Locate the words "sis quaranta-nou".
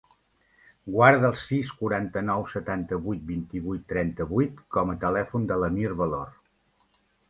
1.41-2.47